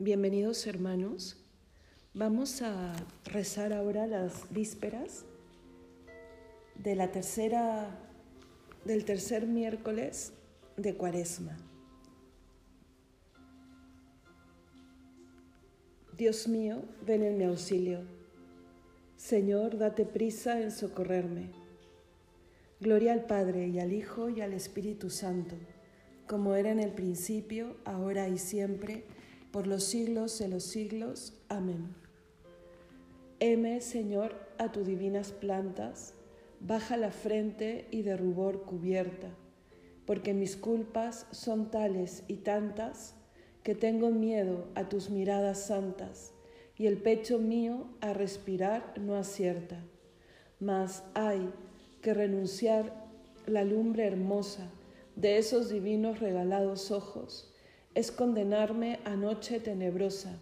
[0.00, 1.44] Bienvenidos hermanos.
[2.14, 2.94] Vamos a
[3.24, 5.24] rezar ahora las vísperas
[6.76, 7.98] de la tercera
[8.84, 10.34] del tercer miércoles
[10.76, 11.56] de Cuaresma.
[16.16, 18.02] Dios mío, ven en mi auxilio.
[19.16, 21.50] Señor, date prisa en socorrerme.
[22.78, 25.56] Gloria al Padre y al Hijo y al Espíritu Santo,
[26.28, 29.02] como era en el principio, ahora y siempre,
[29.50, 31.34] por los siglos de los siglos.
[31.48, 31.94] Amén.
[33.40, 36.14] Heme, Señor, a tus divinas plantas,
[36.60, 39.28] baja la frente y de rubor cubierta,
[40.06, 43.14] porque mis culpas son tales y tantas
[43.62, 46.32] que tengo miedo a tus miradas santas,
[46.76, 49.84] y el pecho mío a respirar no acierta.
[50.60, 51.52] Mas hay
[52.02, 53.06] que renunciar
[53.46, 54.70] la lumbre hermosa
[55.16, 57.52] de esos divinos regalados ojos,
[57.94, 60.38] es condenarme a noche tenebrosa,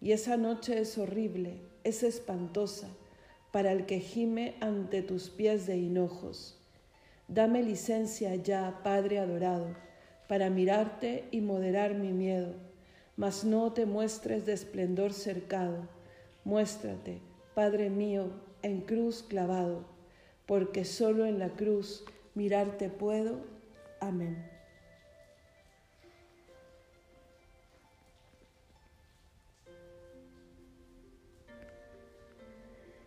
[0.00, 2.88] y esa noche es horrible, es espantosa,
[3.52, 6.58] para el que gime ante tus pies de hinojos.
[7.28, 9.74] Dame licencia ya, Padre adorado,
[10.28, 12.54] para mirarte y moderar mi miedo,
[13.16, 15.88] mas no te muestres de esplendor cercado,
[16.44, 17.20] muéstrate,
[17.54, 18.30] Padre mío,
[18.62, 19.84] en cruz clavado,
[20.46, 23.40] porque solo en la cruz mirarte puedo.
[24.00, 24.48] Amén.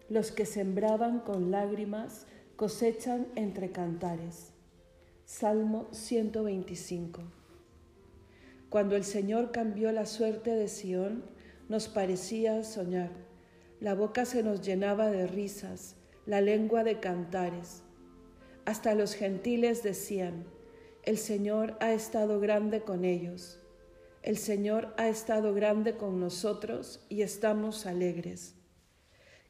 [0.08, 4.52] Los que sembraban con lágrimas cosechan entre cantares.
[5.26, 7.24] Salmo 125.
[8.70, 11.24] Cuando el Señor cambió la suerte de Sión,
[11.70, 13.10] nos parecía soñar.
[13.80, 15.96] La boca se nos llenaba de risas,
[16.28, 17.82] la lengua de cantares.
[18.66, 20.46] Hasta los gentiles decían,
[21.02, 23.60] el Señor ha estado grande con ellos.
[24.22, 28.56] El Señor ha estado grande con nosotros y estamos alegres.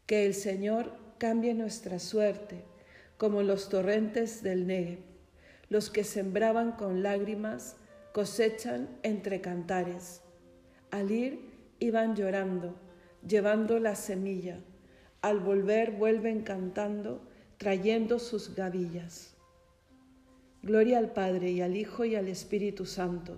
[0.06, 2.64] Que el Señor cambie nuestra suerte,
[3.18, 5.16] como los torrentes del Negev
[5.70, 7.78] los que sembraban con lágrimas
[8.12, 10.22] cosechan entre cantares.
[10.92, 11.40] Al ir
[11.80, 12.76] iban llorando,
[13.28, 14.60] llevando la semilla.
[15.22, 19.36] Al volver vuelven cantando, trayendo sus gavillas.
[20.62, 23.38] Gloria al Padre y al Hijo y al Espíritu Santo,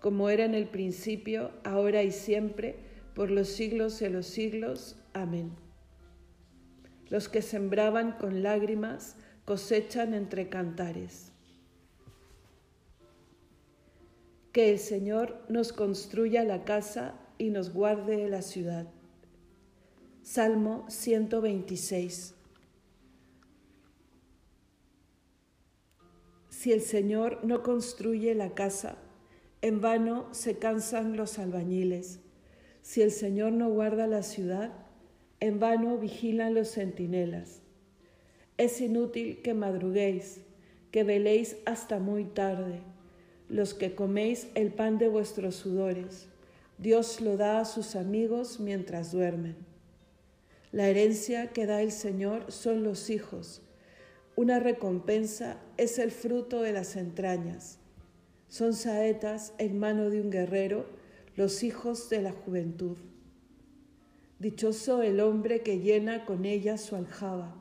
[0.00, 2.76] como era en el principio, ahora y siempre,
[3.14, 4.96] por los siglos de los siglos.
[5.12, 5.65] Amén.
[7.08, 11.32] Los que sembraban con lágrimas cosechan entre cantares.
[14.52, 18.86] Que el Señor nos construya la casa y nos guarde la ciudad.
[20.22, 22.34] Salmo 126.
[26.48, 28.96] Si el Señor no construye la casa,
[29.62, 32.18] en vano se cansan los albañiles.
[32.82, 34.85] Si el Señor no guarda la ciudad,
[35.40, 37.60] en vano vigilan los centinelas.
[38.58, 40.40] Es inútil que madruguéis,
[40.90, 42.80] que veléis hasta muy tarde
[43.48, 46.26] los que coméis el pan de vuestros sudores.
[46.78, 49.56] Dios lo da a sus amigos mientras duermen.
[50.72, 53.62] La herencia que da el Señor son los hijos.
[54.34, 57.78] Una recompensa es el fruto de las entrañas.
[58.48, 60.86] Son saetas en mano de un guerrero
[61.36, 62.96] los hijos de la juventud.
[64.38, 67.54] Dichoso el hombre que llena con ella su aljaba,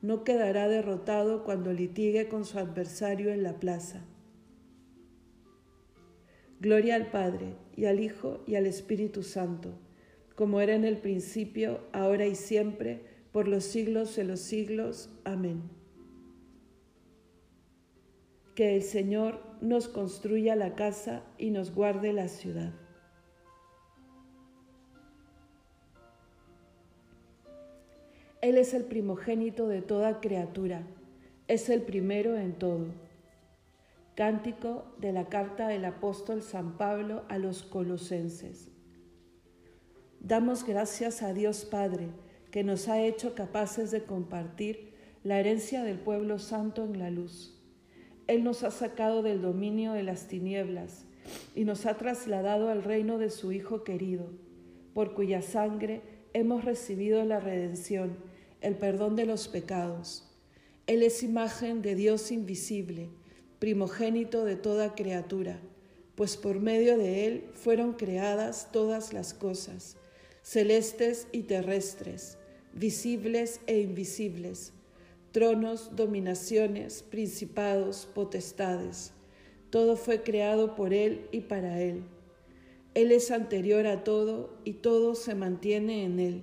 [0.00, 4.04] no quedará derrotado cuando litigue con su adversario en la plaza.
[6.58, 9.74] Gloria al Padre, y al Hijo, y al Espíritu Santo,
[10.34, 15.10] como era en el principio, ahora y siempre, por los siglos de los siglos.
[15.24, 15.62] Amén.
[18.54, 22.72] Que el Señor nos construya la casa y nos guarde la ciudad.
[28.42, 30.82] Él es el primogénito de toda criatura,
[31.46, 32.86] es el primero en todo
[34.16, 38.68] Cántico de la carta del apóstol San Pablo a los colosenses.
[40.18, 42.08] Damos gracias a Dios Padre
[42.50, 47.58] que nos ha hecho capaces de compartir la herencia del pueblo santo en la luz.
[48.26, 51.06] Él nos ha sacado del dominio de las tinieblas
[51.54, 54.26] y nos ha trasladado al reino de su Hijo querido,
[54.94, 56.02] por cuya sangre
[56.34, 58.31] hemos recibido la redención,
[58.62, 60.24] el perdón de los pecados.
[60.86, 63.10] Él es imagen de Dios invisible
[63.62, 65.60] primogénito de toda criatura,
[66.16, 69.96] pues por medio de él fueron creadas todas las cosas,
[70.42, 72.38] celestes y terrestres,
[72.72, 74.72] visibles e invisibles,
[75.30, 79.12] tronos, dominaciones, principados, potestades.
[79.70, 82.02] Todo fue creado por él y para él.
[82.94, 86.42] Él es anterior a todo y todo se mantiene en Él.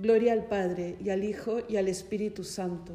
[0.00, 2.94] Gloria al Padre y al Hijo y al Espíritu Santo,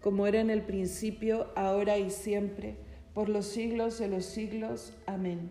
[0.00, 2.76] como era en el principio, ahora y siempre,
[3.14, 4.92] por los siglos de los siglos.
[5.06, 5.48] Amén.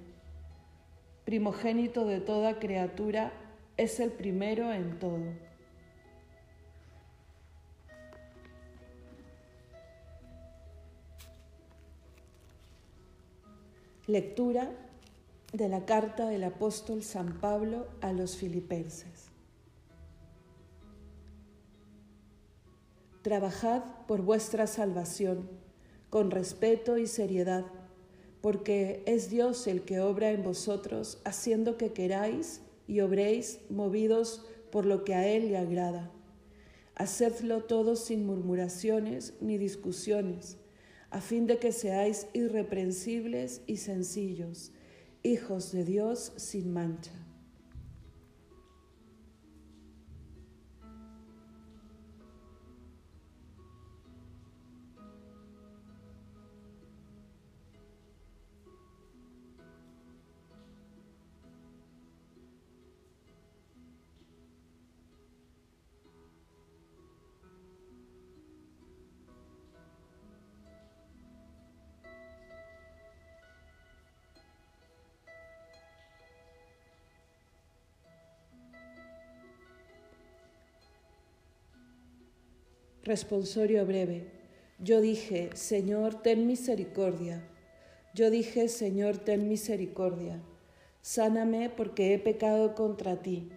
[1.23, 3.31] Primogénito de toda criatura,
[3.77, 5.23] es el primero en todo.
[14.05, 14.69] Lectura
[15.53, 19.28] de la carta del apóstol San Pablo a los filipenses.
[23.21, 25.49] Trabajad por vuestra salvación
[26.09, 27.65] con respeto y seriedad,
[28.41, 34.85] porque es Dios el que obra en vosotros, haciendo que queráis y obréis movidos por
[34.85, 36.09] lo que a Él le agrada.
[36.95, 40.57] Hacedlo todo sin murmuraciones ni discusiones,
[41.09, 44.71] a fin de que seáis irreprensibles y sencillos,
[45.23, 47.18] hijos de Dios sin mancha
[83.09, 84.27] Responsorio breve.
[84.77, 87.41] Yo dije, Señor, ten misericordia.
[88.13, 90.39] Yo dije, Señor, ten misericordia.
[91.01, 93.49] Sáname porque he pecado contra ti.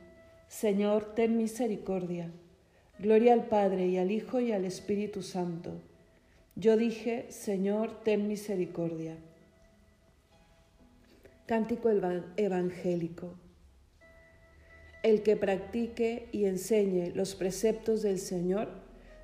[0.49, 2.33] Señor, ten misericordia.
[2.99, 5.83] Gloria al Padre y al Hijo y al Espíritu Santo.
[6.57, 9.19] Yo dije, Señor, ten misericordia.
[11.45, 11.91] Cántico
[12.39, 13.35] evangélico.
[15.03, 18.81] El que practique y enseñe los preceptos del Señor,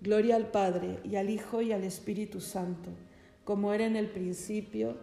[0.00, 2.90] Gloria al Padre y al Hijo y al Espíritu Santo,
[3.44, 4.96] como era en el principio,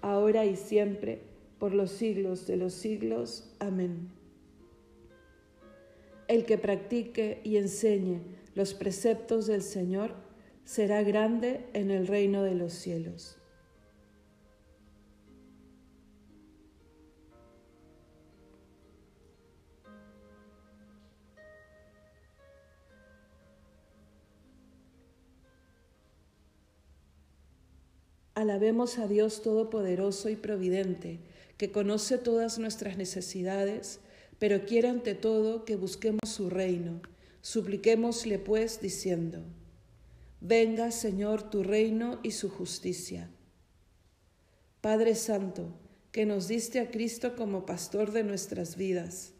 [0.00, 1.22] ahora y siempre,
[1.58, 3.54] por los siglos de los siglos.
[3.58, 4.10] Amén.
[6.26, 8.20] El que practique y enseñe
[8.54, 10.14] los preceptos del Señor
[10.64, 13.39] será grande en el reino de los cielos.
[28.40, 31.20] Alabemos a Dios Todopoderoso y Providente,
[31.58, 34.00] que conoce todas nuestras necesidades,
[34.38, 37.02] pero quiere ante todo que busquemos su reino.
[37.42, 39.44] Supliquémosle pues diciendo,
[40.40, 43.28] Venga Señor tu reino y su justicia.
[44.80, 45.74] Padre Santo,
[46.10, 49.34] que nos diste a Cristo como pastor de nuestras vidas,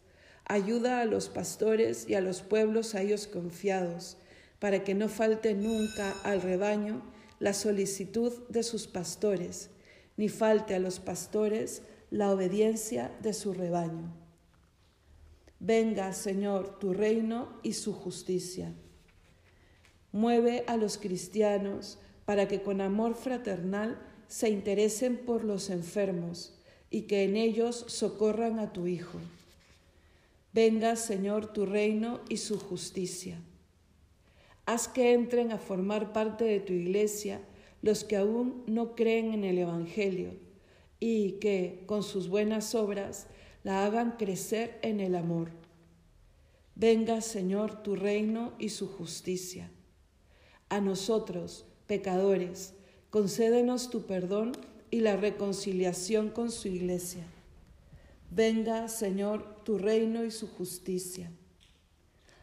[0.45, 4.19] ayuda a los pastores y a los pueblos a ellos confiados,
[4.59, 7.01] para que no falte nunca al rebaño
[7.41, 9.71] la solicitud de sus pastores,
[10.17, 14.15] ni falte a los pastores la obediencia de su rebaño.
[15.59, 18.73] Venga, Señor, tu reino y su justicia.
[20.13, 26.55] Mueve a los cristianos para que con amor fraternal se interesen por los enfermos
[26.91, 29.19] y que en ellos socorran a tu Hijo.
[30.53, 33.41] Venga, Señor, tu reino y su justicia.
[34.71, 37.41] Haz que entren a formar parte de tu iglesia
[37.83, 40.35] los que aún no creen en el Evangelio
[41.01, 43.27] y que, con sus buenas obras,
[43.65, 45.51] la hagan crecer en el amor.
[46.77, 49.73] Venga, Señor, tu reino y su justicia.
[50.69, 52.75] A nosotros, pecadores,
[53.11, 54.53] concédenos tu perdón
[54.93, 57.25] y la reconciliación con su iglesia.
[58.31, 61.33] Venga, Señor, tu reino y su justicia.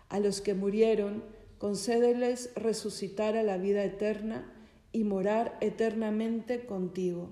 [0.09, 4.53] A los que murieron, concédeles resucitar a la vida eterna
[4.91, 7.31] y morar eternamente contigo.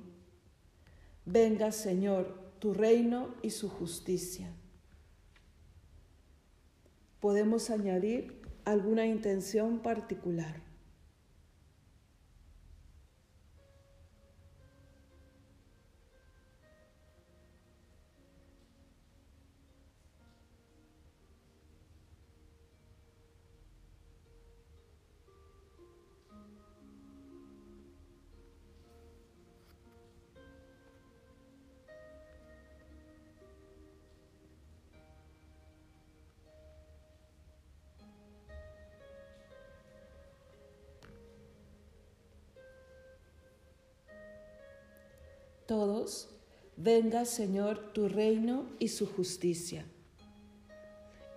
[1.26, 4.52] Venga, Señor, tu reino y su justicia.
[7.20, 10.62] Podemos añadir alguna intención particular.
[45.66, 46.30] Todos,
[46.78, 49.84] venga Señor tu reino y su justicia.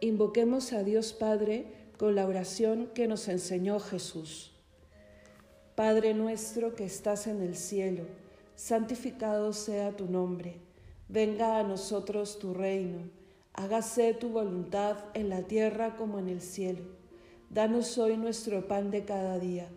[0.00, 4.52] Invoquemos a Dios Padre con la oración que nos enseñó Jesús.
[5.74, 8.04] Padre nuestro que estás en el cielo,
[8.54, 10.56] santificado sea tu nombre,
[11.08, 13.08] venga a nosotros tu reino,
[13.54, 16.84] hágase tu voluntad en la tierra como en el cielo.
[17.48, 19.68] Danos hoy nuestro pan de cada día,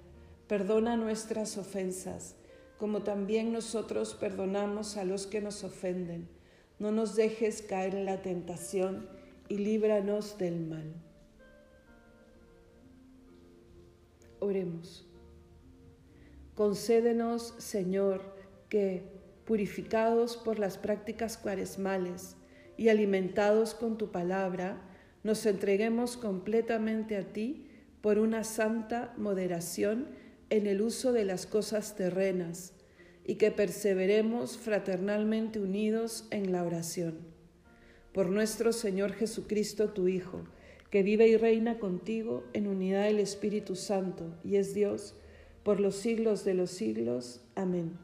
[0.50, 2.36] perdona nuestras ofensas
[2.82, 6.28] como también nosotros perdonamos a los que nos ofenden.
[6.80, 9.08] No nos dejes caer en la tentación
[9.50, 10.92] y líbranos del mal.
[14.40, 15.08] Oremos.
[16.56, 18.24] Concédenos, Señor,
[18.68, 19.04] que,
[19.46, 22.36] purificados por las prácticas cuaresmales
[22.78, 24.82] y alimentados con tu palabra,
[25.22, 27.70] nos entreguemos completamente a ti
[28.02, 30.20] por una santa moderación
[30.52, 32.74] en el uso de las cosas terrenas
[33.26, 37.20] y que perseveremos fraternalmente unidos en la oración.
[38.14, 40.44] Por nuestro Señor Jesucristo, tu Hijo,
[40.90, 45.16] que vive y reina contigo en unidad del Espíritu Santo y es Dios
[45.64, 47.42] por los siglos de los siglos.
[47.56, 47.98] Amén.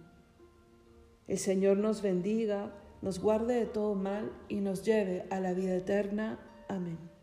[1.27, 5.75] El Señor nos bendiga, nos guarde de todo mal y nos lleve a la vida
[5.75, 6.39] eterna.
[6.69, 7.16] Amén.